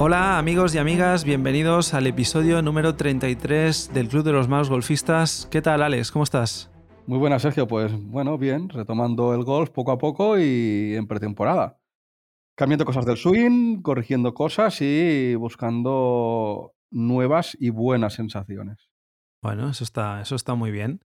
[0.00, 5.48] Hola amigos y amigas, bienvenidos al episodio número 33 del Club de los Malos Golfistas.
[5.50, 6.12] ¿Qué tal Alex?
[6.12, 6.70] ¿Cómo estás?
[7.08, 7.66] Muy buenas, Sergio.
[7.66, 11.80] Pues bueno, bien, retomando el golf poco a poco y en pretemporada.
[12.56, 18.90] Cambiando cosas del swing, corrigiendo cosas y buscando nuevas y buenas sensaciones.
[19.42, 21.00] Bueno, eso está, eso está muy bien.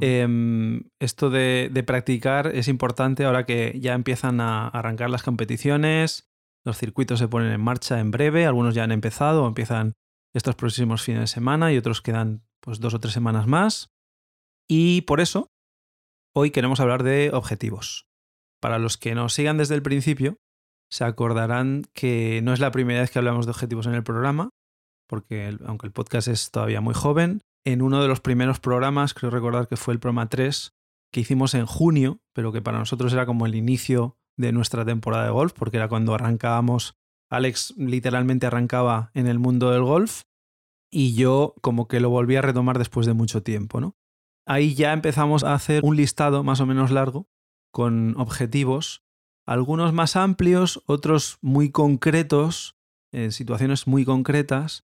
[0.00, 6.28] Em, esto de, de, practicar es importante ahora que ya empiezan a arrancar las competiciones,
[6.64, 9.94] los circuitos se ponen en marcha en breve, algunos ya han empezado o empiezan
[10.34, 13.90] estos próximos fines de semana y otros quedan pues dos o tres semanas más.
[14.68, 15.50] Y por eso,
[16.34, 18.08] hoy queremos hablar de objetivos.
[18.60, 20.36] Para los que nos sigan desde el principio,
[20.90, 24.50] se acordarán que no es la primera vez que hablamos de objetivos en el programa,
[25.08, 29.30] porque aunque el podcast es todavía muy joven, en uno de los primeros programas, creo
[29.30, 30.72] recordar que fue el programa 3,
[31.12, 35.24] que hicimos en junio, pero que para nosotros era como el inicio de nuestra temporada
[35.24, 36.96] de golf, porque era cuando arrancábamos,
[37.28, 40.22] Alex literalmente arrancaba en el mundo del golf
[40.90, 43.96] y yo como que lo volví a retomar después de mucho tiempo, ¿no?
[44.46, 47.28] Ahí ya empezamos a hacer un listado más o menos largo
[47.70, 49.04] con objetivos,
[49.46, 52.76] algunos más amplios, otros muy concretos,
[53.12, 54.86] en situaciones muy concretas,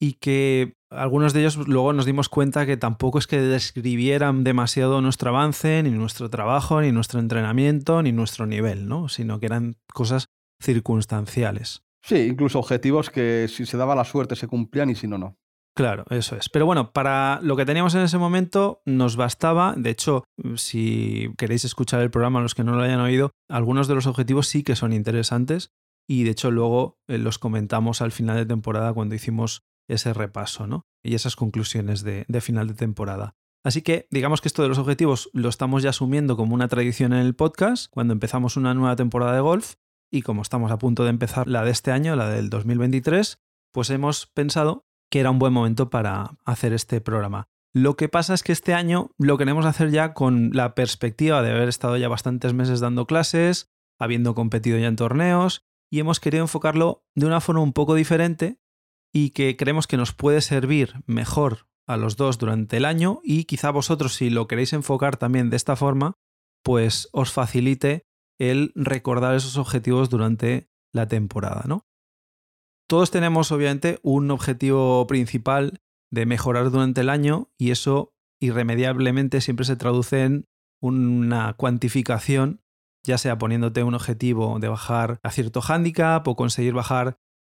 [0.00, 5.00] y que algunos de ellos luego nos dimos cuenta que tampoco es que describieran demasiado
[5.00, 9.08] nuestro avance, ni nuestro trabajo, ni nuestro entrenamiento, ni nuestro nivel, ¿no?
[9.08, 10.26] Sino que eran cosas
[10.62, 11.82] circunstanciales.
[12.02, 15.36] Sí, incluso objetivos que si se daba la suerte se cumplían y si no, no.
[15.76, 16.48] Claro, eso es.
[16.48, 19.74] Pero bueno, para lo que teníamos en ese momento nos bastaba.
[19.76, 20.24] De hecho,
[20.56, 24.48] si queréis escuchar el programa, los que no lo hayan oído, algunos de los objetivos
[24.48, 25.70] sí que son interesantes.
[26.08, 30.66] Y de hecho, luego eh, los comentamos al final de temporada cuando hicimos ese repaso
[30.66, 30.86] ¿no?
[31.02, 33.36] y esas conclusiones de, final de temporada.
[33.64, 37.12] Así que digamos que esto de los objetivos lo estamos ya asumiendo como una tradición
[37.12, 39.74] en el podcast cuando empezamos una nueva temporada de golf
[40.10, 43.38] y como estamos a punto de empezar la de este año, la del 2023,
[43.72, 47.48] pues hemos pensado que era un buen momento para hacer este programa.
[47.74, 51.50] Lo que pasa es que este año lo queremos hacer ya con la perspectiva de
[51.50, 56.44] haber estado ya bastantes meses dando clases, habiendo competido ya en torneos, y hemos querido
[56.44, 58.58] enfocarlo de una forma un poco diferente
[59.12, 63.44] y que creemos que nos puede servir mejor a los dos durante el año y
[63.44, 66.14] quizá vosotros si lo queréis enfocar también de esta forma,
[66.62, 68.06] pues os facilite
[68.38, 71.86] el recordar esos objetivos durante la temporada, ¿no?
[72.88, 75.80] Todos tenemos obviamente un objetivo principal
[76.10, 80.46] de mejorar durante el año y eso irremediablemente siempre se traduce en
[80.80, 82.62] una cuantificación,
[83.04, 87.18] ya sea poniéndote un objetivo de bajar a cierto hándicap o conseguir bajar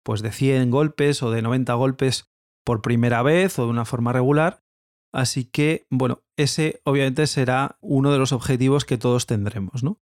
[0.09, 2.31] pues de 100 golpes o de 90 golpes
[2.65, 4.63] por primera vez o de una forma regular.
[5.13, 10.01] Así que, bueno, ese obviamente será uno de los objetivos que todos tendremos, ¿no?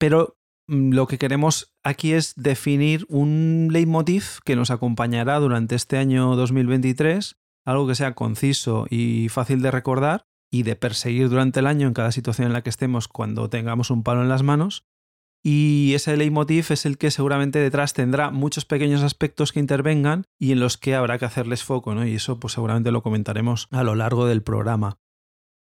[0.00, 5.98] Pero mm, lo que queremos aquí es definir un leitmotiv que nos acompañará durante este
[5.98, 11.66] año 2023, algo que sea conciso y fácil de recordar y de perseguir durante el
[11.66, 14.86] año en cada situación en la que estemos cuando tengamos un palo en las manos
[15.46, 20.52] y ese leitmotiv es el que seguramente detrás tendrá muchos pequeños aspectos que intervengan y
[20.52, 22.06] en los que habrá que hacerles foco, ¿no?
[22.06, 24.96] Y eso pues seguramente lo comentaremos a lo largo del programa.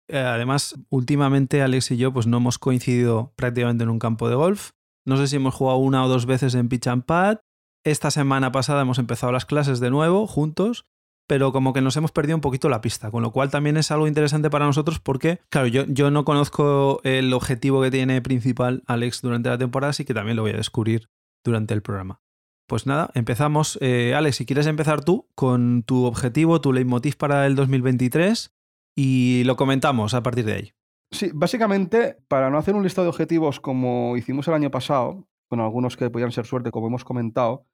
[0.07, 4.35] Eh, además, últimamente Alex y yo pues no hemos coincidido prácticamente en un campo de
[4.35, 4.71] golf.
[5.05, 7.39] No sé si hemos jugado una o dos veces en pitch and pad.
[7.83, 10.85] Esta semana pasada hemos empezado las clases de nuevo juntos
[11.27, 13.91] pero como que nos hemos perdido un poquito la pista, con lo cual también es
[13.91, 18.83] algo interesante para nosotros porque, claro, yo, yo no conozco el objetivo que tiene principal
[18.87, 21.09] Alex durante la temporada, así que también lo voy a descubrir
[21.43, 22.21] durante el programa.
[22.67, 23.77] Pues nada, empezamos.
[23.81, 28.53] Eh, Alex, si quieres empezar tú con tu objetivo, tu leitmotiv para el 2023
[28.95, 30.71] y lo comentamos a partir de ahí.
[31.11, 35.59] Sí, básicamente, para no hacer un listado de objetivos como hicimos el año pasado, con
[35.59, 37.67] algunos que podían ser suerte, como hemos comentado,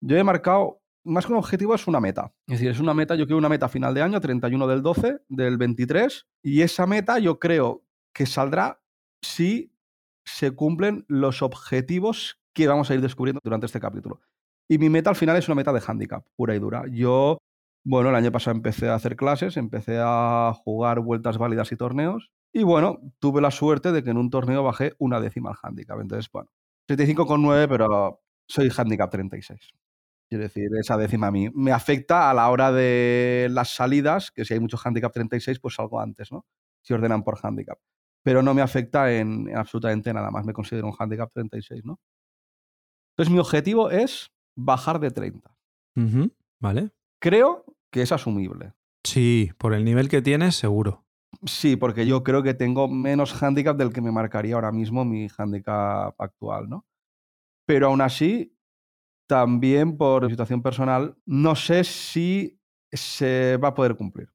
[0.00, 2.32] yo he marcado más que un objetivo es una meta.
[2.46, 5.20] Es decir, es una meta, yo quiero una meta final de año, 31 del 12
[5.28, 8.82] del 23, y esa meta yo creo que saldrá
[9.22, 9.74] si
[10.24, 14.20] se cumplen los objetivos que vamos a ir descubriendo durante este capítulo.
[14.68, 16.84] Y mi meta al final es una meta de handicap, pura y dura.
[16.90, 17.38] Yo,
[17.84, 22.30] bueno, el año pasado empecé a hacer clases, empecé a jugar vueltas válidas y torneos,
[22.52, 26.00] y bueno, tuve la suerte de que en un torneo bajé una décima al handicap.
[26.00, 26.50] Entonces, bueno,
[26.88, 29.72] 75,9, pero soy handicap 36.
[30.32, 34.46] Quiero decir, esa décima a mí me afecta a la hora de las salidas, que
[34.46, 36.46] si hay mucho handicap 36, pues salgo antes, ¿no?
[36.80, 37.78] Si ordenan por handicap.
[38.22, 40.46] Pero no me afecta en, absolutamente nada más.
[40.46, 42.00] Me considero un handicap 36, ¿no?
[43.10, 45.54] Entonces, mi objetivo es bajar de 30.
[46.58, 46.92] Vale.
[47.20, 48.72] Creo que es asumible.
[49.04, 51.04] Sí, por el nivel que tienes, seguro.
[51.44, 55.28] Sí, porque yo creo que tengo menos handicap del que me marcaría ahora mismo mi
[55.36, 56.86] handicap actual, ¿no?
[57.66, 58.56] Pero aún así,
[59.26, 62.60] también por situación personal, no sé si
[62.92, 64.28] se va a poder cumplir.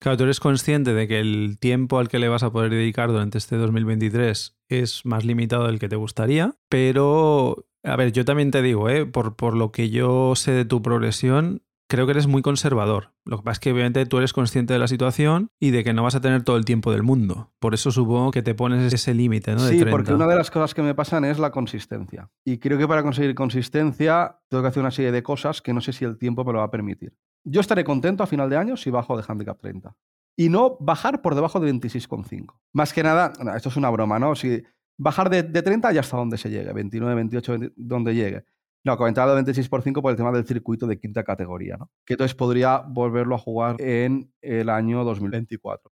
[0.00, 3.10] Claro, tú eres consciente de que el tiempo al que le vas a poder dedicar
[3.10, 8.50] durante este 2023 es más limitado del que te gustaría, pero, a ver, yo también
[8.50, 9.06] te digo, ¿eh?
[9.06, 11.62] por, por lo que yo sé de tu progresión,
[11.94, 13.12] creo que eres muy conservador.
[13.24, 15.92] Lo que pasa es que obviamente tú eres consciente de la situación y de que
[15.92, 17.52] no vas a tener todo el tiempo del mundo.
[17.60, 19.60] Por eso supongo que te pones ese límite, ¿no?
[19.60, 22.30] sí, porque una de las cosas que me pasan es la consistencia.
[22.44, 25.80] Y creo que para conseguir consistencia tengo que hacer una serie de cosas que no
[25.80, 27.14] sé si el tiempo me lo va a permitir.
[27.44, 29.96] Yo estaré contento a final de año si bajo de handicap 30.
[30.36, 32.58] Y no bajar por debajo de 26,5.
[32.72, 34.34] Más que nada, esto es una broma, ¿no?
[34.34, 34.64] Si
[34.98, 38.44] bajar de, de 30 ya hasta donde se llegue, 29, 28, donde llegue.
[38.84, 41.90] No, comentaba de 26 por 5 por el tema del circuito de quinta categoría, ¿no?
[42.04, 45.90] Que entonces podría volverlo a jugar en el año 2024.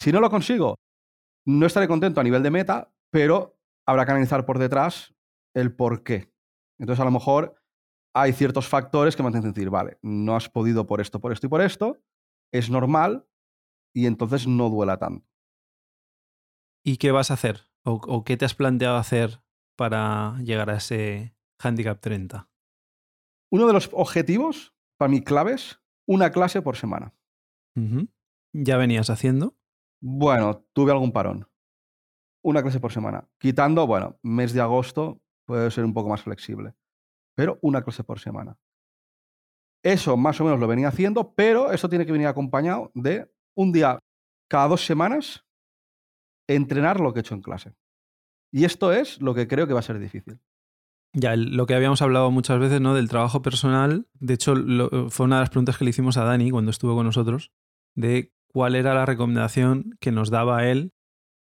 [0.00, 0.76] Si no lo consigo,
[1.44, 5.14] no estaré contento a nivel de meta, pero habrá que analizar por detrás
[5.52, 6.32] el por qué.
[6.78, 7.56] Entonces, a lo mejor
[8.14, 11.46] hay ciertos factores que me hacen decir, vale, no has podido por esto, por esto
[11.46, 11.98] y por esto,
[12.52, 13.26] es normal
[13.92, 15.26] y entonces no duela tanto.
[16.84, 17.62] ¿Y qué vas a hacer?
[17.84, 19.42] ¿O, o qué te has planteado hacer
[19.76, 22.48] para llegar a ese, Handicap 30.
[23.50, 27.14] Uno de los objetivos, para mí claves, una clase por semana.
[28.52, 29.56] ¿Ya venías haciendo?
[30.00, 31.48] Bueno, tuve algún parón.
[32.42, 33.28] Una clase por semana.
[33.38, 36.74] Quitando, bueno, mes de agosto puede ser un poco más flexible.
[37.36, 38.58] Pero una clase por semana.
[39.84, 43.72] Eso más o menos lo venía haciendo, pero eso tiene que venir acompañado de un
[43.72, 43.98] día
[44.48, 45.44] cada dos semanas
[46.48, 47.74] entrenar lo que he hecho en clase.
[48.52, 50.40] Y esto es lo que creo que va a ser difícil.
[51.12, 52.94] Ya, lo que habíamos hablado muchas veces, ¿no?
[52.94, 54.06] Del trabajo personal.
[54.14, 54.54] De hecho,
[55.08, 57.50] fue una de las preguntas que le hicimos a Dani cuando estuvo con nosotros,
[57.94, 60.92] de cuál era la recomendación que nos daba él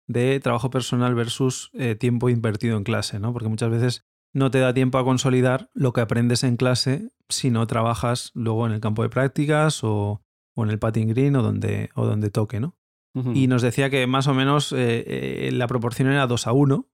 [0.07, 3.33] de trabajo personal versus eh, tiempo invertido en clase, ¿no?
[3.33, 7.49] Porque muchas veces no te da tiempo a consolidar lo que aprendes en clase si
[7.49, 10.21] no trabajas luego en el campo de prácticas o,
[10.57, 12.77] en el patting green o donde, o donde toque, ¿no?
[13.33, 16.89] Y nos decía que más o menos eh, eh, la proporción era 2 a 1.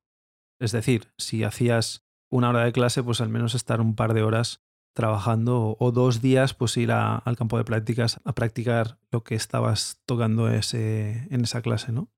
[0.59, 4.23] Es decir, si hacías una hora de clase, pues al menos estar un par de
[4.23, 4.63] horas
[4.93, 10.01] trabajando o, dos días, pues ir al campo de prácticas a practicar lo que estabas
[10.05, 12.09] tocando ese, en esa clase, ¿no?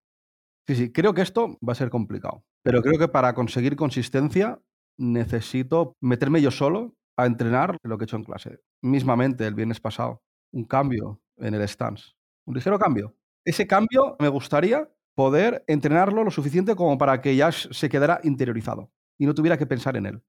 [0.68, 4.62] Sí, sí, creo que esto va a ser complicado, pero creo que para conseguir consistencia
[4.98, 8.60] necesito meterme yo solo a entrenar lo que he hecho en clase.
[8.82, 12.14] Mismamente el viernes pasado, un cambio en el stance,
[12.46, 13.16] un ligero cambio.
[13.46, 18.92] Ese cambio me gustaría poder entrenarlo lo suficiente como para que ya se quedara interiorizado
[19.18, 20.24] y no tuviera que pensar en él.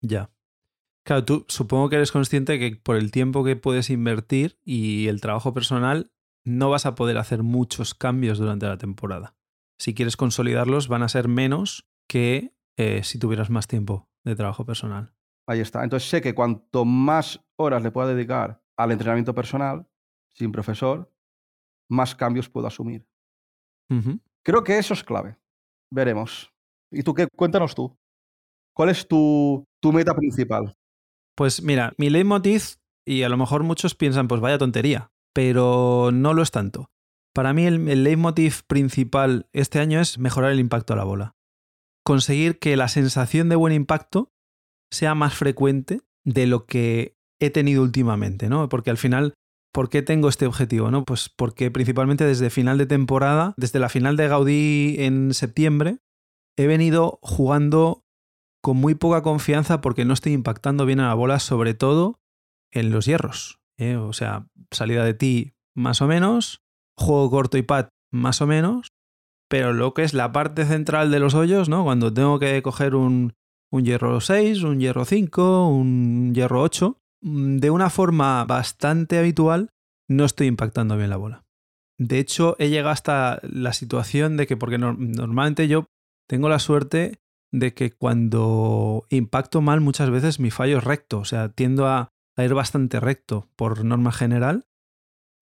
[0.00, 0.30] Ya.
[1.04, 5.20] Claro, tú supongo que eres consciente que por el tiempo que puedes invertir y el
[5.20, 6.12] trabajo personal,
[6.44, 9.36] no vas a poder hacer muchos cambios durante la temporada.
[9.78, 14.64] Si quieres consolidarlos, van a ser menos que eh, si tuvieras más tiempo de trabajo
[14.64, 15.14] personal.
[15.46, 15.82] Ahí está.
[15.82, 19.88] Entonces sé que cuanto más horas le pueda dedicar al entrenamiento personal,
[20.34, 21.12] sin profesor,
[21.88, 23.06] más cambios puedo asumir.
[24.42, 25.38] Creo que eso es clave.
[25.90, 26.52] Veremos.
[26.90, 27.26] ¿Y tú qué?
[27.36, 27.96] Cuéntanos tú.
[28.74, 30.74] ¿Cuál es tu, tu meta principal?
[31.36, 32.76] Pues mira, mi leitmotiv,
[33.06, 36.90] y a lo mejor muchos piensan, pues vaya tontería, pero no lo es tanto.
[37.34, 41.36] Para mí el, leitmotiv principal este año es mejorar el impacto a la bola.
[42.04, 44.32] Conseguir que la sensación de buen impacto
[44.90, 48.68] sea más frecuente de lo que he tenido últimamente, ¿no?
[48.68, 49.34] Porque al final,
[49.72, 50.90] ¿por qué tengo este objetivo?
[50.90, 51.04] ¿no?
[51.04, 55.98] Pues porque principalmente desde final de temporada, desde la final de Gaudí en septiembre,
[56.58, 58.04] he venido jugando
[58.60, 62.20] con muy poca confianza porque no estoy impactando bien a la bola, sobre todo
[62.72, 63.60] en los hierros.
[63.78, 63.96] ¿eh?
[63.96, 66.60] O sea, salida de ti más o menos,
[66.96, 68.88] juego corto y pad más o menos,
[69.48, 71.84] pero lo que es la parte central de los hoyos, ¿no?
[71.84, 73.34] Cuando tengo que coger un,
[73.70, 79.70] un hierro 6, un hierro 5, un hierro 8, mm, de una forma bastante habitual,
[80.08, 81.44] no estoy impactando bien la bola.
[82.00, 85.86] De hecho, he llegado hasta la situación de que, porque normalmente yo
[86.28, 87.20] tengo la suerte
[87.52, 92.12] de que cuando impacto mal muchas veces mi fallo es recto, o sea, tiendo a,
[92.36, 94.66] ir bastante recto por norma general.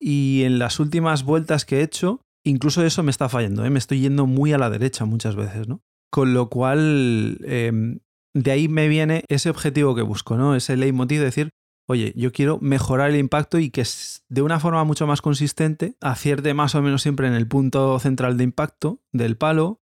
[0.01, 3.71] Y en las últimas vueltas que he hecho, incluso eso me está fallando, ¿eh?
[3.71, 5.83] me estoy yendo muy a la derecha muchas veces, ¿no?
[6.11, 7.99] Con lo cual, em,
[8.35, 10.55] de ahí me viene ese objetivo que busco, ¿no?
[10.55, 11.51] Ese leitmotiv de decir,
[11.89, 13.85] oye, yo quiero mejorar el impacto y que
[14.29, 18.37] de una forma mucho más consistente acierte más o menos siempre en el punto central
[18.37, 19.81] de impacto del palo,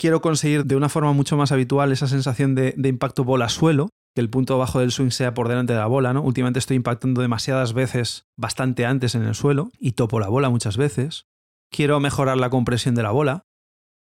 [0.00, 4.30] quiero conseguir de una forma mucho más habitual esa sensación de, impacto bola-suelo, que el
[4.30, 6.22] punto bajo del swing sea por delante de la bola, ¿no?
[6.22, 10.78] Últimamente estoy impactando demasiadas veces bastante antes en el suelo y topo la bola muchas
[10.78, 11.26] veces.
[11.70, 13.44] Quiero mejorar la compresión de la bola.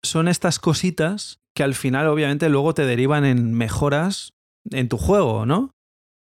[0.04, 4.34] Son estas cositas que al final obviamente luego te derivan en mejoras
[4.70, 5.70] en tu juego, ¿no?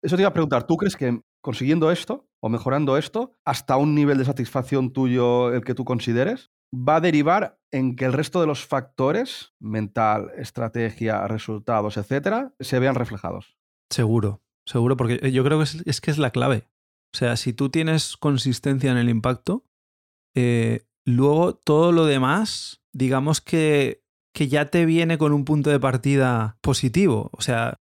[0.03, 3.95] Eso te iba a preguntar, ¿tú crees que consiguiendo esto o mejorando esto, hasta un
[3.95, 8.41] nivel de satisfacción tuyo, el que tú consideres, va a derivar en que el resto
[8.41, 13.57] de los factores, mental, estrategia, resultados, etcétera, se vean reflejados?
[13.89, 16.67] Seguro, seguro, porque yo creo que es, que es la clave.
[17.13, 19.65] O sea, si tú tienes consistencia en el impacto,
[20.35, 25.79] eh, luego todo lo demás, digamos que, que ya te viene con un punto de
[25.79, 27.29] partida positivo.
[27.33, 27.79] O sea,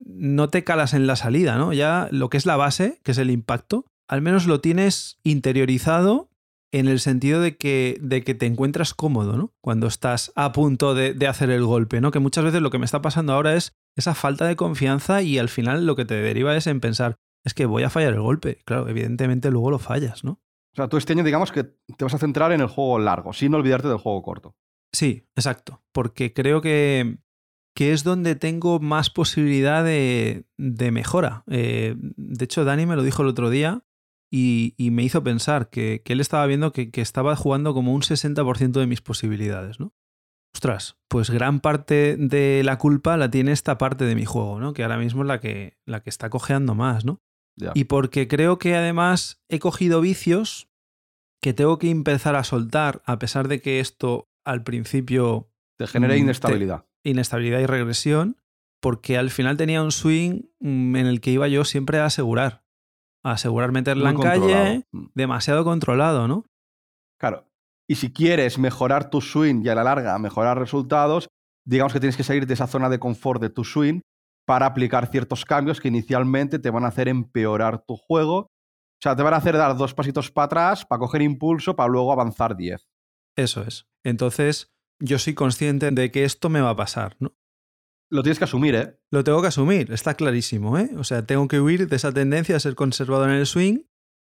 [0.00, 1.72] no te calas en la salida, ¿no?
[1.72, 6.27] Ya lo que es la base, que es el impacto, al menos lo tienes interiorizado
[6.72, 9.54] en el sentido de que, de que te encuentras cómodo, ¿no?
[9.60, 12.10] Cuando estás a punto de, de, hacer el golpe, ¿no?
[12.10, 15.38] Que muchas veces lo que me está pasando ahora es esa falta de confianza y
[15.38, 18.20] al final lo que te deriva es en pensar, es que voy a fallar el
[18.20, 18.60] golpe.
[18.64, 20.40] Claro, evidentemente luego lo fallas, ¿no?
[20.72, 23.32] O sea, tú este año digamos que te vas a centrar en el juego largo,
[23.32, 24.56] sin olvidarte del juego corto.
[24.92, 25.82] Sí, exacto.
[25.92, 27.18] Porque creo que,
[27.74, 31.44] que es donde tengo más posibilidad de, de mejora.
[31.48, 33.82] Eh, de hecho, Dani me lo dijo el otro día
[34.30, 37.94] y, y me hizo pensar que, que él estaba viendo que, que, estaba jugando como
[37.94, 39.94] un 60% de mis posibilidades, ¿no?
[40.54, 44.72] Ostras, pues gran parte de la culpa la tiene esta parte de mi juego, ¿no?
[44.72, 47.20] Que ahora mismo es la que, la que está cojeando más, ¿no?
[47.74, 50.68] Y porque creo que además he cogido vicios
[51.42, 55.50] que tengo que empezar a soltar, a pesar de que esto al principio...
[55.76, 56.86] Te genera mm, inestabilidad.
[57.02, 58.36] te- inestabilidad y regresión,
[58.80, 62.64] porque al final tenía un swing mm, en el que iba yo siempre a asegurar.
[63.32, 64.84] Asegurar meterla Muy en calle.
[64.92, 65.06] Mm.
[65.14, 66.44] demasiado controlado, ¿no?
[67.18, 67.44] Claro.
[67.88, 71.28] Y si quieres mejorar tu swing y a la larga mejorar resultados,
[71.66, 74.00] digamos que tienes que salir de esa zona de confort de tu swing
[74.46, 78.38] para aplicar ciertos cambios que inicialmente te van a hacer empeorar tu juego.
[78.38, 81.88] O sea, te van a hacer dar dos pasitos para atrás para coger impulso para
[81.88, 82.88] luego avanzar 10.
[83.36, 83.86] Eso es.
[84.04, 84.70] Entonces,
[85.00, 87.34] yo soy consciente de que esto me va a pasar, ¿no?
[88.10, 88.98] Lo tienes que asumir, ¿eh?
[89.10, 90.90] Lo tengo que asumir, está clarísimo, ¿eh?
[90.96, 93.80] O sea, tengo que huir de esa tendencia a ser conservador en el swing.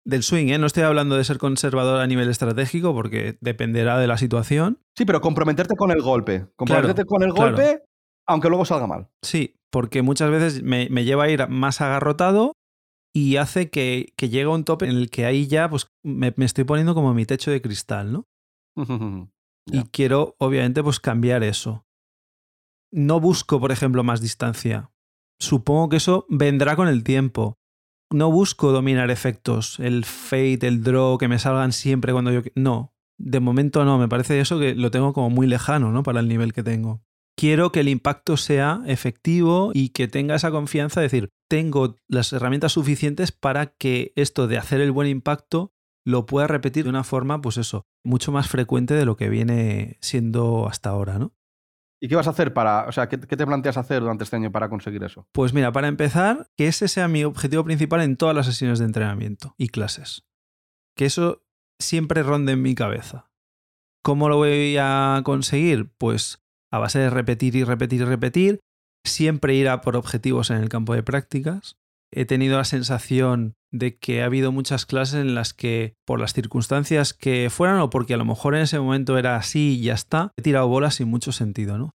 [0.05, 0.59] Del swing, ¿eh?
[0.59, 4.79] No estoy hablando de ser conservador a nivel estratégico porque dependerá de la situación.
[4.97, 6.47] Sí, pero comprometerte con el golpe.
[6.57, 7.57] Comprometerte Claro, con el claro.
[7.57, 7.85] golpe,
[8.27, 9.09] aunque luego salga mal.
[9.23, 12.55] Sí, porque muchas veces me, me lleva a ir más agarrotado
[13.15, 16.33] y hace que, que llegue a un tope en el que ahí ya pues, me,
[16.37, 18.27] me estoy poniendo como mi techo de cristal, ¿no?
[19.67, 21.85] Y quiero, obviamente, pues cambiar eso.
[22.93, 24.91] No busco, por ejemplo, más distancia.
[25.39, 27.59] Supongo que eso vendrá con el tiempo.
[28.13, 32.43] No busco dominar efectos, el fade, el draw, que me salgan siempre cuando yo...
[32.57, 36.03] No, de momento no, me parece eso que lo tengo como muy lejano, ¿no?
[36.03, 37.03] Para el nivel que tengo.
[37.37, 42.33] Quiero que el impacto sea efectivo y que tenga esa confianza, de decir, tengo las
[42.33, 45.73] herramientas suficientes para que esto de hacer el buen impacto
[46.05, 49.99] lo pueda repetir de una forma, pues eso, mucho más frecuente de lo que viene
[50.01, 51.33] siendo hasta ahora, ¿no?
[52.03, 54.51] ¿Y qué vas a hacer para, o sea, qué, te planteas hacer durante este año
[54.51, 55.27] para conseguir eso?
[55.33, 58.87] Pues mira, para empezar, que ese sea mi objetivo principal en todas las sesiones de
[58.87, 60.25] entrenamiento y clases.
[60.97, 61.43] Que eso
[61.79, 63.31] siempre ronde en mi cabeza.
[64.03, 65.93] ¿Cómo lo voy a conseguir?
[65.99, 66.43] Pues
[66.73, 68.61] a base de repetir y repetir y repetir,
[69.05, 71.77] siempre ir a por objetivos en el campo de prácticas.
[72.13, 76.33] He tenido la sensación de que ha habido muchas clases en las que, por las
[76.33, 79.95] circunstancias que fueran o porque a lo mejor en ese momento era así y ya
[79.95, 81.91] está, he tirado bolas sin mucho sentido, ¿no?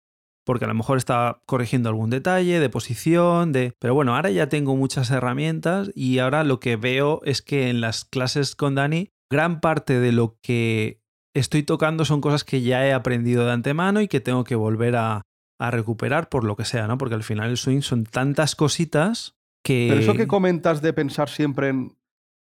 [0.51, 3.73] porque a lo mejor estaba corrigiendo algún detalle de posición, de...
[3.79, 7.81] Pero bueno, ahora ya tengo muchas herramientas y ahora lo que veo es que en
[7.81, 11.03] las clases con Dani, gran parte de lo que
[11.37, 14.97] estoy tocando son cosas que ya he aprendido de antemano y que tengo que volver
[14.97, 15.23] a,
[15.61, 16.99] a recuperar por lo que sea, ¿no?
[16.99, 19.87] Porque al final el swing son tantas cositas que...
[19.89, 21.97] Pero eso que comentas de pensar siempre en,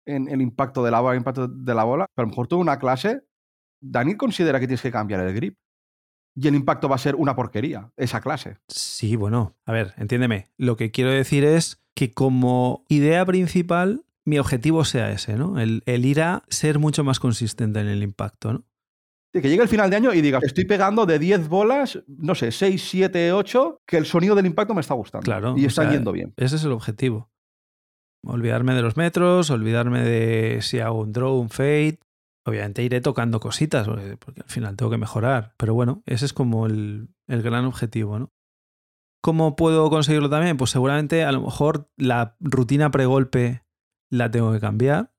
[0.06, 2.56] en el impacto de la bola, el impacto de la bola, a lo mejor tú
[2.56, 3.22] en una clase,
[3.80, 5.58] Dani considera que tienes que cambiar el grip.
[6.36, 8.56] Y el impacto va a ser una porquería, esa clase.
[8.68, 10.50] Sí, bueno, a ver, entiéndeme.
[10.56, 15.60] Lo que quiero decir es que como idea principal, mi objetivo sea ese, ¿no?
[15.60, 18.64] El, el ir a ser mucho más consistente en el impacto, ¿no?
[19.34, 22.36] De que llegue el final de año y digas, estoy pegando de 10 bolas, no
[22.36, 25.24] sé, 6, 7, 8, que el sonido del impacto me está gustando.
[25.24, 25.58] Claro.
[25.58, 26.32] Y o está sea, yendo bien.
[26.36, 27.32] Ese es el objetivo.
[28.24, 31.98] Olvidarme de los metros, olvidarme de si hago un draw, un fade.
[32.46, 35.54] Obviamente iré tocando cositas, porque, porque al final tengo que mejorar.
[35.56, 38.32] Pero bueno, ese es como el, el gran objetivo, ¿no?
[39.20, 40.56] ¿Cómo puedo conseguirlo también?
[40.56, 43.64] Pues seguramente a lo mejor la rutina pregolpe
[44.10, 45.12] la tengo que cambiar.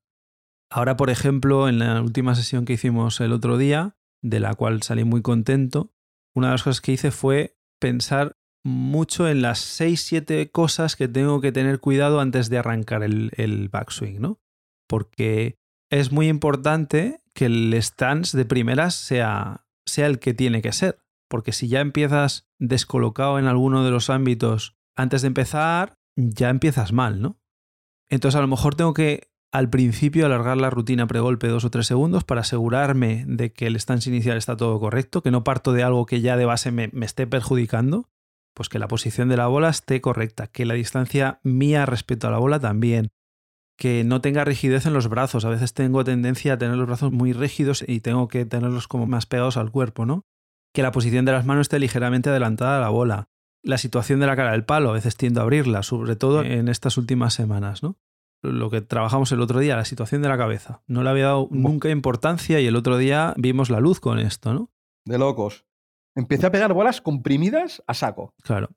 [0.72, 4.82] Ahora, por ejemplo, en la última sesión que hicimos el otro día, de la cual
[4.84, 5.94] salí muy contento,
[6.36, 11.40] una de las cosas que hice fue pensar mucho en las 6-7 cosas que tengo
[11.40, 14.40] que tener cuidado antes de arrancar el, el backswing, ¿no?
[14.88, 15.60] Porque
[15.92, 21.00] es muy importante que el stance de primeras sea, sea el que tiene que ser.
[21.30, 26.92] Porque si ya empiezas descolocado en alguno de los ámbitos antes de empezar, ya empiezas
[26.92, 27.40] mal, ¿no?
[28.10, 31.88] Entonces a lo mejor tengo que al principio alargar la rutina pregolpe dos o tres
[31.88, 35.82] segundos para asegurarme de que el stance inicial está todo correcto, que no parto de
[35.82, 38.10] algo que ya de base me, me esté perjudicando,
[38.54, 42.32] pues que la posición de la bola esté correcta, que la distancia mía respecto a
[42.32, 43.12] la bola también,
[43.78, 45.46] que no tenga rigidez en los brazos.
[45.46, 49.08] A veces tengo tendencia a tener los brazos muy rígidos y tengo que tenerlos como
[49.08, 50.26] más pegados al cuerpo, ¿no?
[50.74, 53.30] Que la posición de las manos esté ligeramente adelantada a la bola.
[53.64, 56.68] La situación de la cara del palo, a veces tiendo a abrirla, sobre todo en
[56.68, 57.96] estas últimas semanas, ¿no?
[58.46, 60.82] Lo que trabajamos el otro día, la situación de la cabeza.
[60.88, 64.54] No le había dado nunca importancia y el otro día vimos la luz con esto,
[64.54, 64.72] ¿no?
[65.06, 65.66] De locos.
[66.16, 68.34] Empecé a pegar bolas comprimidas a saco.
[68.42, 68.70] Claro.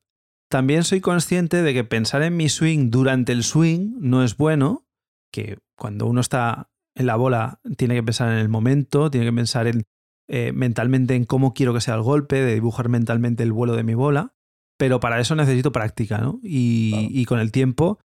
[0.50, 4.86] También soy consciente de que pensar en mi swing durante el swing no es bueno,
[5.30, 9.32] que cuando uno está en la bola tiene que pensar en el momento, tiene que
[9.32, 9.84] pensar en,
[10.26, 13.84] eh, mentalmente en cómo quiero que sea el golpe, de dibujar mentalmente el vuelo de
[13.84, 14.34] mi bola,
[14.78, 16.40] pero para eso necesito práctica, ¿no?
[16.42, 17.98] Y, y con el tiempo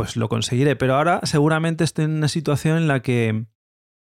[0.00, 0.76] pues lo conseguiré.
[0.76, 3.44] Pero ahora seguramente estoy en una situación en la que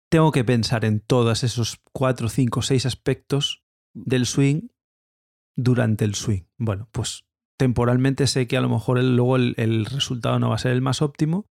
[0.08, 4.68] tengo que pensar en todos esos cuatro, cinco, seis aspectos del swing
[5.56, 6.42] durante el swing.
[6.56, 7.24] Bueno, pues
[7.58, 11.02] temporalmente sé que a lo mejor luego el, resultado no va a ser el más
[11.02, 11.46] óptimo,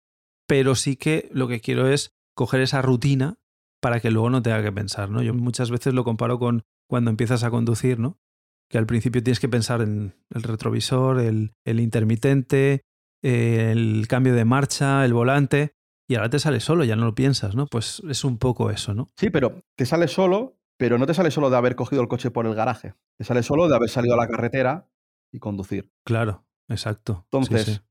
[0.47, 3.39] pero sí que lo que quiero es coger esa rutina
[3.81, 5.23] para que luego no tenga que pensar, ¿no?
[5.23, 8.21] Yo muchas veces lo comparo con cuando empiezas a conducir, ¿no?
[8.69, 12.85] Que al principio tienes que pensar en el retrovisor, el, el intermitente,
[13.23, 15.75] el cambio de marcha, el volante,
[16.09, 17.67] y ahora te sale solo, ya no lo piensas, ¿no?
[17.67, 19.11] Pues es un poco eso, ¿no?
[19.17, 22.31] Sí, pero te sale solo, pero no te sale solo de haber cogido el coche
[22.31, 24.89] por el garaje, te sale solo de haber salido a la carretera
[25.33, 25.93] y conducir.
[26.05, 27.27] Claro, exacto.
[27.31, 27.83] Entonces,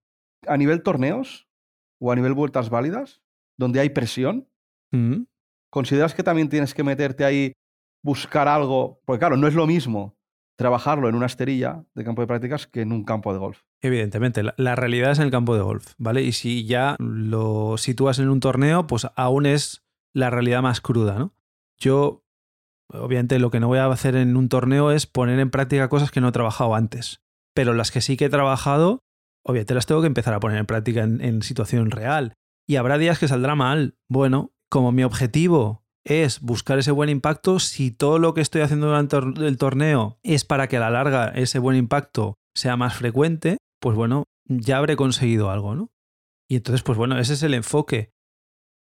[0.48, 1.48] a nivel torneos
[2.00, 3.22] o a nivel vueltas válidas,
[3.58, 4.50] donde hay presión,
[4.92, 5.24] mm.
[5.70, 7.54] ¿consideras que también tienes que meterte ahí,
[8.04, 9.02] buscar algo?
[9.06, 10.17] Porque claro, no es lo mismo
[10.58, 13.62] trabajarlo en una esterilla de campo de prácticas que en un campo de golf.
[13.82, 16.24] Evidentemente, la, realidad es en el campo de golf, ¿vale?
[16.24, 21.20] Y si ya lo sitúas en un torneo, pues aún es la realidad más cruda,
[21.20, 21.34] ¿no?
[21.78, 22.24] Yo,
[22.92, 26.10] obviamente, lo que no voy a hacer en un torneo es poner en práctica cosas
[26.10, 27.22] que no he trabajado antes.
[27.54, 29.04] Pero las que sí que he trabajado,
[29.44, 32.34] obviamente las tengo que empezar a poner en práctica en, en situación real.
[32.68, 33.96] Y habrá días que saldrá mal.
[34.10, 37.60] Bueno, como mi objetivo es buscar ese buen impacto.
[37.60, 41.30] Si todo lo que estoy haciendo durante el torneo es para que a la larga
[41.30, 45.92] ese buen impacto sea más frecuente, pues bueno, ya habré conseguido algo, ¿no?
[46.50, 48.12] Y entonces, pues bueno, ese es el enfoque.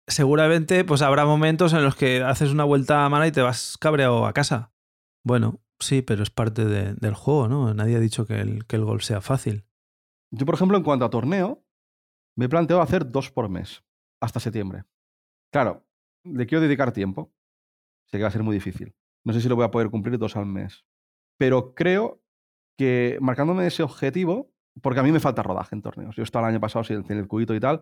[0.07, 3.77] Seguramente, pues habrá momentos en los que haces una vuelta a mano y te vas
[3.77, 4.71] cabreado a casa.
[5.23, 7.73] Bueno, sí, pero es parte del juego, ¿no?
[7.73, 9.65] Nadie ha dicho que el, que el sea fácil.
[10.31, 11.63] Yo, por ejemplo, en cuanto a torneo,
[12.37, 13.83] me planteo hacer dos por mes,
[14.21, 14.85] hasta septiembre.
[15.51, 15.85] Claro,
[16.33, 17.33] le quiero dedicar tiempo.
[18.07, 18.95] Sé que va a ser muy difícil.
[19.23, 20.85] No sé si lo voy a poder cumplir dos al mes.
[21.37, 22.21] Pero creo
[22.77, 26.15] que marcándome ese objetivo, porque a mí me falta rodaje en torneos.
[26.15, 27.81] Yo estaba el año pasado sin el cubito y tal,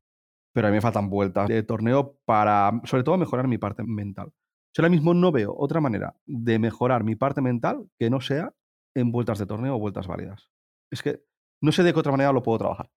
[0.54, 4.34] pero a mí me faltan vueltas de torneo para, sobre todo, mejorar mi parte mental.
[4.74, 8.54] Yo ahora mismo no veo otra manera de mejorar mi parte mental que no sea
[8.96, 10.52] en vueltas de torneo o vueltas válidas.
[10.92, 11.24] Es que
[11.62, 12.92] no sé de qué otra manera lo puedo trabajar.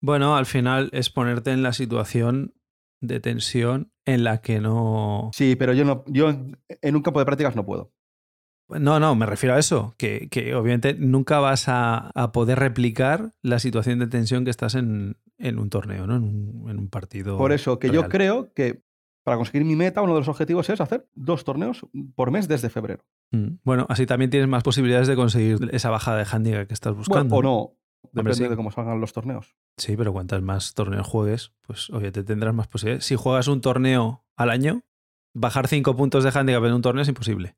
[0.00, 2.54] Bueno, al final es ponerte en la situación
[3.02, 5.30] de tensión en la que no.
[5.34, 7.92] Sí, pero yo no, yo en un campo de prácticas no puedo.
[8.68, 13.98] No, no, me refiero a eso, que, obviamente nunca vas a, poder replicar la situación
[13.98, 16.16] de tensión que estás en, un torneo, ¿no?
[16.16, 17.36] En un, partido.
[17.36, 18.82] Por eso, que yo creo que
[19.24, 22.70] para conseguir mi meta, uno de los objetivos es hacer dos torneos por mes desde
[22.70, 23.04] febrero.
[23.30, 26.94] Mm, bueno, así también tienes más posibilidades de conseguir esa bajada de handicap que estás
[26.94, 27.36] buscando.
[27.36, 27.76] o no,
[28.10, 29.54] Depende de cómo salgan los torneos.
[29.76, 33.04] Sí, pero cuantas más torneos juegues, pues oye, te tendrás más posibilidades.
[33.04, 34.82] Si juegas un torneo al año,
[35.34, 37.56] bajar cinco puntos de handicap en un torneo es imposible.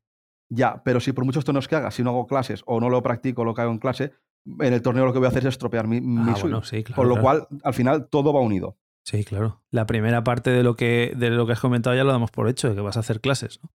[0.50, 3.02] Ya, pero si por muchos torneos que haga, si no hago clases o no lo
[3.02, 4.12] practico, lo que hago en clase,
[4.44, 6.84] en el torneo lo que voy a hacer es estropear mi, mi ah, Bueno, sí,
[6.84, 8.76] claro, Con lo cual, al final, todo va unido.
[9.04, 9.62] Sí, claro.
[9.70, 12.48] La primera parte de lo que, de lo que has comentado ya lo damos por
[12.48, 13.70] hecho, de que vas a hacer clases, ¿no?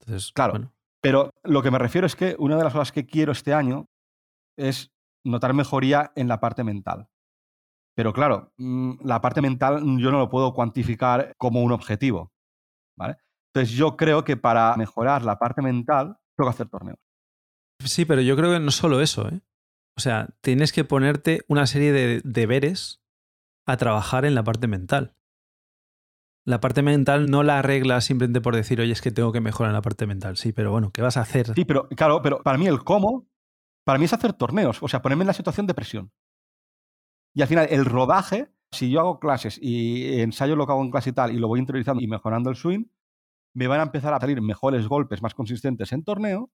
[0.00, 0.72] Entonces, claro.
[1.00, 3.86] Pero lo que me refiero es que una de las cosas que quiero este año
[4.56, 4.92] es
[5.24, 7.08] notar mejoría en la parte mental.
[7.94, 12.32] Pero claro, mm, la parte mental yo no lo puedo cuantificar como un objetivo.
[12.96, 13.16] ¿vale?
[13.52, 16.98] Entonces yo creo que para mejorar la parte mental tengo que hacer torneos.
[17.84, 19.28] Sí, pero yo creo que no solo eso.
[19.28, 19.40] ¿eh?
[19.96, 23.02] O sea, tienes que ponerte una serie de deberes
[23.66, 25.14] a trabajar en la parte mental.
[26.46, 29.70] La parte mental no la arreglas simplemente por decir, oye, es que tengo que mejorar
[29.70, 30.36] en la parte mental.
[30.36, 31.54] Sí, pero bueno, ¿qué vas a hacer?
[31.54, 33.29] Sí, pero claro, pero para mí el cómo
[33.84, 36.12] para mí es hacer torneos, o sea, ponerme en la situación de presión.
[37.34, 40.90] Y al final, el rodaje, si yo hago clases y ensayo lo que hago en
[40.90, 42.84] clase y tal, y lo voy interiorizando y mejorando el swing,
[43.54, 46.50] me van a empezar a salir mejores golpes más consistentes en torneo,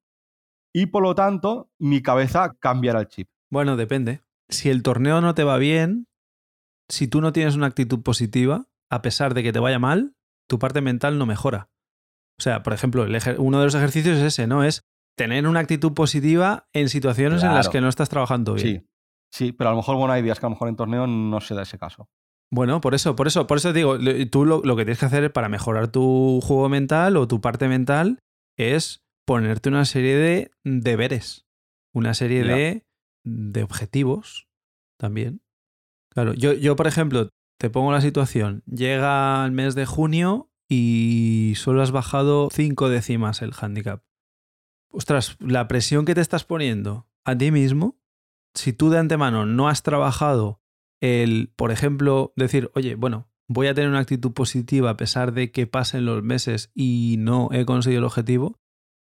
[0.73, 3.29] y por lo tanto, mi cabeza cambiará el chip.
[3.51, 4.23] Bueno, depende.
[4.49, 6.07] Si el torneo no te va bien,
[6.89, 10.15] si tú no tienes una actitud positiva, a pesar de que te vaya mal,
[10.49, 11.71] tu parte mental no mejora.
[12.39, 13.07] O sea, por ejemplo,
[13.39, 14.65] uno de los ejercicios es ese, ¿no?
[14.65, 14.83] Es
[15.17, 18.87] tener una actitud positiva en situaciones en las que no estás trabajando bien.
[19.33, 21.07] Sí, sí, pero a lo mejor, bueno, hay días que a lo mejor en torneo
[21.07, 22.09] no se da ese caso.
[22.51, 23.99] Bueno, por eso, por eso, por eso digo,
[24.31, 28.21] tú lo, que tienes que hacer para mejorar tu juego mental o tu parte mental
[28.57, 31.47] es ponerte una serie de deberes,
[31.93, 32.87] una serie de,
[33.25, 34.47] de, objetivos
[34.97, 35.41] también.
[36.13, 41.55] Claro, yo, yo, por ejemplo, te pongo la situación, llega el mes de junio y
[41.57, 44.06] solo has bajado cinco décimas el handicap.
[44.91, 47.99] Ostras, la presión que te estás poniendo a ti mismo,
[48.55, 50.61] si tú de antemano no has trabajado
[51.01, 55.53] el, por ejemplo, decir, oye, bueno, voy a tener una actitud positiva a pesar de
[55.53, 58.59] que pasen los meses y no he conseguido el objetivo,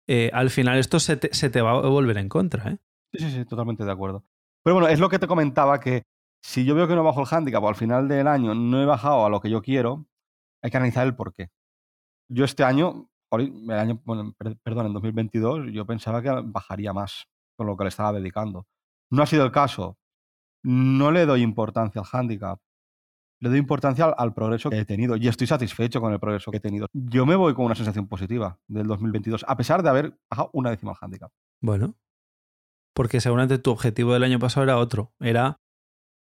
[0.07, 2.71] eh, al final esto se te, va a volver en contra.
[2.71, 2.77] ¿eh?
[3.13, 4.25] Sí, sí, sí, totalmente de acuerdo.
[4.63, 6.03] Pero bueno, es lo que te comentaba que
[6.43, 8.85] si yo veo que no bajo el handicap o al final del año no he
[8.85, 10.05] bajado a lo que yo quiero,
[10.61, 11.49] hay que analizar el por qué.
[12.29, 13.09] Yo este año,
[13.41, 14.01] el año,
[14.63, 18.67] perdón, en 2022, yo pensaba que bajaría más con lo que le estaba dedicando.
[19.11, 19.97] No ha sido el caso.
[20.63, 22.59] No le doy importancia al handicap.
[23.41, 26.57] Le doy importancia al, progreso que he tenido y estoy satisfecho con el progreso que
[26.57, 26.87] he tenido.
[26.93, 30.71] Yo me voy con una sensación positiva del 2022, a pesar de haber bajado una
[30.71, 31.31] décima al handicap.
[31.61, 31.95] Bueno,
[32.95, 35.13] porque seguramente tu objetivo del año pasado era otro.
[35.19, 35.59] Era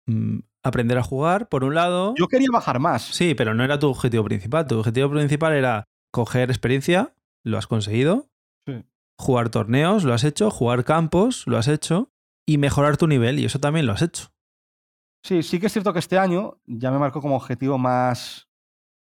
[0.06, 2.14] Mm, aprender a jugar, por un lado.
[2.16, 3.02] Yo quería bajar más.
[3.02, 4.66] Sí, pero no era tu objetivo principal.
[4.66, 8.28] Tu objetivo principal era coger experiencia, lo has conseguido.
[9.18, 10.50] Jugar torneos, lo has hecho.
[10.50, 12.12] Jugar campos, lo has hecho.
[12.46, 14.32] Y mejorar tu nivel, y eso también lo has hecho.
[15.24, 18.48] Sí, sí que es cierto que este año ya me marcó como objetivo más,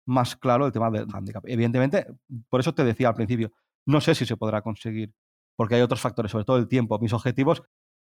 [0.07, 1.43] más claro el tema del handicap.
[1.45, 2.07] Evidentemente,
[2.49, 3.51] por eso te decía al principio,
[3.85, 5.13] no sé si se podrá conseguir,
[5.57, 6.97] porque hay otros factores, sobre todo el tiempo.
[6.99, 7.63] Mis objetivos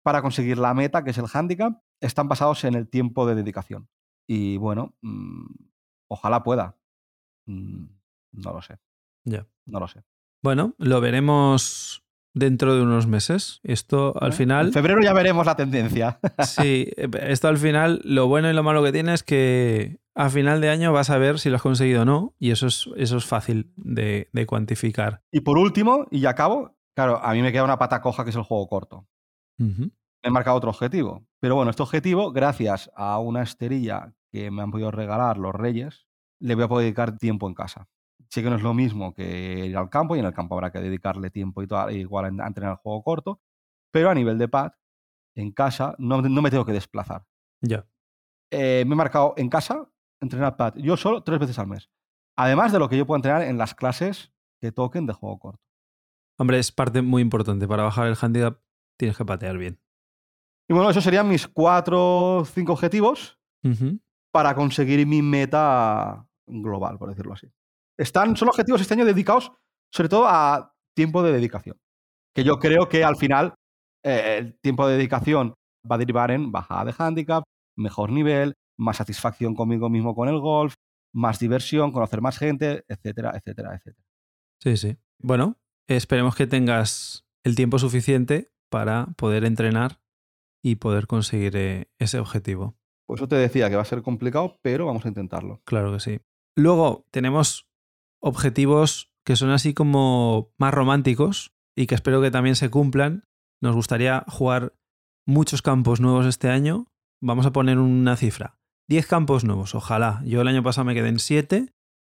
[0.03, 3.89] para conseguir la meta, que es el handicap, están basados en el tiempo de dedicación.
[4.27, 5.45] Y bueno, mm,
[6.09, 6.79] ojalá pueda.
[7.47, 8.00] Mm,
[8.33, 8.79] no lo sé.
[9.25, 9.47] Ya.
[9.67, 10.03] No lo sé.
[10.43, 12.03] Bueno, lo veremos
[12.35, 13.61] dentro de unos meses.
[13.63, 14.69] Esto al final.
[14.69, 16.21] En febrero ya veremos la tendencia.
[16.47, 20.61] sí, esto al final, lo bueno y lo malo que tiene es que a final
[20.61, 23.17] de año vas a ver si lo has conseguido o no, y eso es, eso
[23.17, 25.23] es fácil de, cuantificar.
[25.31, 28.31] Y por último, y ya acabo, claro, a mí me queda una pata coja que
[28.31, 29.07] es el juego corto.
[30.23, 31.27] He marcado otro objetivo.
[31.39, 36.07] Pero bueno, este objetivo, gracias a una esterilla que me han podido regalar los reyes,
[36.39, 37.89] le voy a poder dedicar tiempo en casa.
[38.31, 40.71] Sé que no es lo mismo que ir al campo y en el campo habrá
[40.71, 43.41] que dedicarle tiempo y todo, igual a entrenar el juego corto,
[43.91, 44.73] pero a nivel de pad,
[45.35, 47.27] en casa no, me tengo que desplazar.
[47.61, 47.87] Ya.
[48.53, 49.91] Eh, me he marcado en casa
[50.21, 51.91] entrenar pad yo solo tres veces al mes.
[52.37, 55.63] Además de lo que yo puedo entrenar en las clases que toquen de juego corto.
[56.39, 57.69] Hombre, es parte muy importante.
[57.69, 58.61] Para bajar el handicap
[58.97, 59.79] tienes que patear bien.
[60.69, 63.39] Y bueno, esos serían mis cuatro o cinco objetivos
[64.31, 67.53] para conseguir mi meta global, por decirlo así.
[68.01, 69.53] Están, son objetivos este año dedicados
[69.93, 71.77] sobre todo a tiempo de dedicación.
[72.35, 73.55] Que yo creo que al final
[74.05, 75.55] eh, el tiempo de dedicación
[75.91, 77.43] va a derivar en bajada de handicap,
[77.77, 80.75] mejor nivel, más satisfacción conmigo mismo con el golf,
[81.13, 84.07] más diversión, conocer más gente, etcétera, etcétera, etcétera.
[84.63, 84.97] Sí, sí.
[85.19, 85.59] Bueno,
[85.89, 90.01] esperemos que tengas el tiempo suficiente para poder entrenar
[90.63, 92.77] y poder conseguir eh, ese objetivo.
[93.07, 95.61] Por eso te decía que va a ser complicado, pero vamos a intentarlo.
[95.65, 96.21] Claro que sí.
[96.55, 97.70] Luego tenemos
[98.21, 103.25] objetivos que son así como más románticos y que espero que también se cumplan.
[103.63, 104.75] Nos gustaría jugar
[105.27, 106.87] muchos campos nuevos este año.
[107.23, 108.59] Vamos a poner una cifra.
[108.89, 110.23] 10 campos nuevos, ojalá.
[110.25, 111.73] Yo el año pasado me quedé en 7.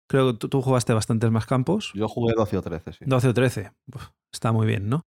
[0.09, 1.91] Creo que tú, tú, jugaste bastantes más campos.
[1.95, 3.05] Yo jugué 12 o 13, sí.
[3.05, 3.71] 12 o 13.
[4.31, 5.05] está muy bien, ¿no?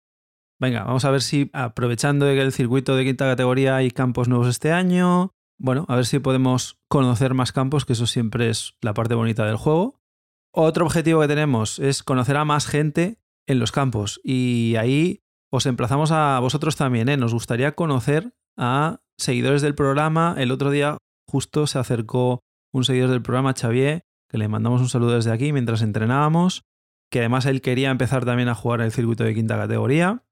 [0.60, 4.28] Venga, vamos a ver si aprovechando de que el circuito de quinta categoría hay campos
[4.28, 8.76] nuevos este año, bueno, a ver si podemos conocer más campos, que eso siempre es
[8.82, 10.03] la parte bonita del juego.
[10.56, 15.66] Otro objetivo que tenemos es conocer a más gente en los campos y ahí os
[15.66, 17.18] emplazamos a vosotros también, ¿eh?
[17.18, 20.36] Nos gustaría conocer a seguidores del programa.
[20.38, 24.90] El otro día justo se acercó un seguidor del programa, Xavier, que le mandamos un
[24.90, 26.62] saludo desde aquí mientras entrenábamos,
[27.12, 30.24] que además él quería empezar también a jugar el circuito de quinta categoría.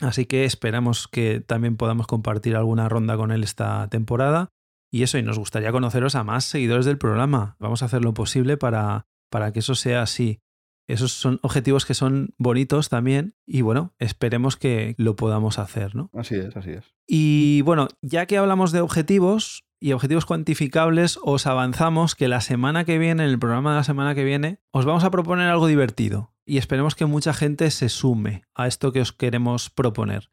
[0.00, 4.50] Así que esperamos que también podamos compartir alguna ronda con él esta temporada.
[4.92, 7.56] Y eso, y nos gustaría conoceros a más seguidores del programa.
[7.58, 10.40] Vamos a hacer lo posible para, para que eso sea así.
[10.86, 16.10] Esos son objetivos que son bonitos también y bueno, esperemos que lo podamos hacer, ¿no?
[16.12, 16.84] Así es, así es.
[17.06, 22.84] Y bueno, ya que hablamos de objetivos y objetivos cuantificables, os avanzamos que la semana
[22.84, 25.66] que viene, en el programa de la semana que viene, os vamos a proponer algo
[25.66, 30.30] divertido y esperemos que mucha gente se sume a esto que os queremos proponer.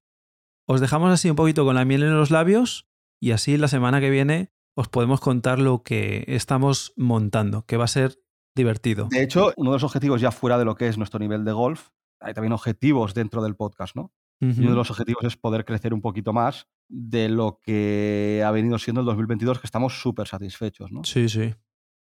[0.68, 2.90] Os dejamos así un poquito con la miel en los labios
[3.22, 7.86] y así la semana que viene os podemos contar lo que estamos montando, que va
[7.86, 8.20] a ser
[8.56, 9.08] divertido.
[9.10, 11.52] De hecho, uno de los objetivos ya fuera de lo que es nuestro nivel de
[11.52, 14.12] golf, hay también objetivos dentro del podcast, ¿no?
[14.40, 18.50] Y uno de los objetivos es poder crecer un poquito más de lo que ha
[18.50, 21.04] venido siendo el 2022, que estamos súper satisfechos, ¿no?
[21.04, 21.54] Sí, sí.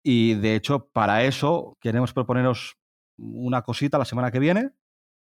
[0.02, 2.78] Y de hecho, para eso queremos proponeros
[3.18, 4.70] una cosita la semana que viene,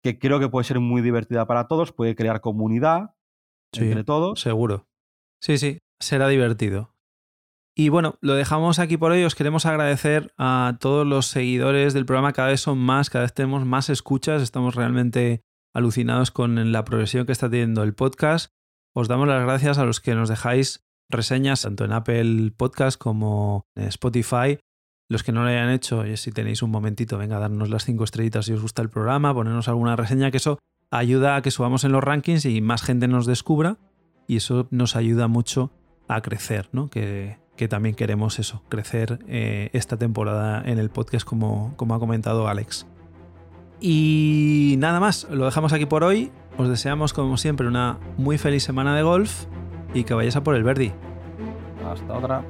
[0.02, 3.14] que creo que puede ser muy divertida para todos, puede crear comunidad
[3.72, 4.38] entre todos.
[4.38, 4.86] Seguro.
[5.40, 6.94] Sí, sí, será divertido.
[7.80, 9.22] Y bueno, lo dejamos aquí por hoy.
[9.22, 12.32] Os queremos agradecer a todos los seguidores del programa.
[12.32, 14.42] Cada vez son más, cada vez tenemos más escuchas.
[14.42, 18.52] Estamos realmente alucinados con la progresión que está teniendo el podcast.
[18.96, 23.64] Os damos las gracias a los que nos dejáis reseñas tanto en Apple Podcast como
[23.76, 24.58] en Spotify.
[25.08, 28.02] Los que no lo hayan hecho, y si tenéis un momentito, venga darnos las cinco
[28.02, 30.58] estrellitas si os gusta el programa, ponernos alguna reseña, que eso
[30.90, 33.76] ayuda a que subamos en los rankings y más gente nos descubra
[34.26, 35.70] y eso nos ayuda mucho
[36.08, 36.90] a crecer, ¿no?
[37.58, 42.46] Que, también queremos eso, crecer eh, esta temporada en el podcast como, como ha comentado
[42.46, 42.86] Alex.
[43.80, 46.30] Y nada más, lo dejamos aquí por hoy.
[46.56, 49.44] Os deseamos, como siempre, una muy feliz semana de golf
[49.94, 50.92] y que vayáis a por el Verdi.
[51.84, 52.44] Hasta otra.